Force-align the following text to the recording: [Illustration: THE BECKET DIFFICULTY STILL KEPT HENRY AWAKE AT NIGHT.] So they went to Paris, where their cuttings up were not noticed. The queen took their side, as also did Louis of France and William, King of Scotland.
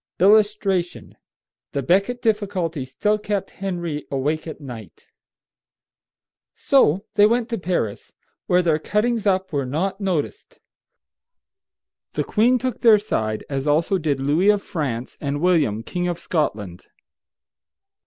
[Illustration: 0.19 1.15
THE 1.73 1.83
BECKET 1.83 2.23
DIFFICULTY 2.23 2.85
STILL 2.85 3.19
KEPT 3.19 3.51
HENRY 3.51 4.07
AWAKE 4.09 4.47
AT 4.47 4.59
NIGHT.] 4.59 5.05
So 6.55 7.05
they 7.13 7.27
went 7.27 7.49
to 7.49 7.59
Paris, 7.59 8.11
where 8.47 8.63
their 8.63 8.79
cuttings 8.79 9.27
up 9.27 9.53
were 9.53 9.67
not 9.67 10.01
noticed. 10.01 10.57
The 12.13 12.23
queen 12.23 12.57
took 12.57 12.81
their 12.81 12.97
side, 12.97 13.43
as 13.47 13.67
also 13.67 13.99
did 13.99 14.19
Louis 14.19 14.49
of 14.49 14.63
France 14.63 15.19
and 15.21 15.39
William, 15.39 15.83
King 15.83 16.07
of 16.07 16.17
Scotland. 16.17 16.87